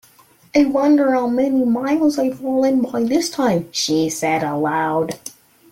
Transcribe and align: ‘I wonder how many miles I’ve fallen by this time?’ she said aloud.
‘I 0.55 0.65
wonder 0.65 1.11
how 1.13 1.27
many 1.27 1.63
miles 1.63 2.17
I’ve 2.17 2.39
fallen 2.39 2.81
by 2.81 3.03
this 3.03 3.29
time?’ 3.29 3.69
she 3.71 4.09
said 4.09 4.41
aloud. 4.41 5.19